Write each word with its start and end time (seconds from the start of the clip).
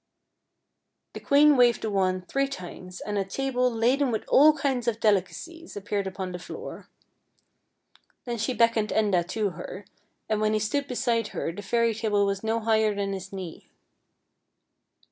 The 1.13 1.19
queen 1.19 1.55
waved 1.55 1.83
the 1.83 1.91
wand 1.91 2.27
three 2.27 2.47
times, 2.47 3.01
and 3.01 3.19
a 3.19 3.23
table 3.23 3.69
laden 3.69 4.09
with 4.09 4.25
all 4.27 4.57
kinds 4.57 4.87
of 4.87 4.99
delit 4.99 5.25
;icics 5.27 5.75
appeared 5.77 6.07
upon 6.07 6.31
the 6.31 6.39
floor. 6.39 6.87
Then 8.25 8.39
she 8.39 8.55
beckoned 8.55 8.89
Enda 8.89 9.27
to 9.27 9.51
her, 9.51 9.85
36 9.85 9.85
FAIRY 9.85 9.85
TALES 9.85 9.95
and 10.29 10.41
when 10.41 10.53
he 10.53 10.59
stood 10.59 10.87
beside 10.87 11.27
her 11.33 11.51
the 11.51 11.61
fairy 11.61 11.93
table 11.93 12.25
was 12.25 12.43
no 12.43 12.61
higher 12.61 12.95
than 12.95 13.13
his 13.13 13.31
knee. 13.31 13.69